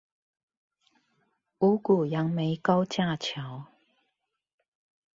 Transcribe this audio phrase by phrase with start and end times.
[1.59, 3.67] 五股楊梅高架橋